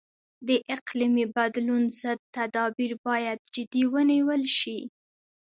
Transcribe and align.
د 0.47 0.49
اقلیمي 0.75 1.25
بدلون 1.35 1.83
ضد 1.99 2.19
تدابیر 2.37 2.91
باید 3.07 3.39
جدي 3.53 3.83
ونیول 3.93 4.43
شي. 4.59 4.79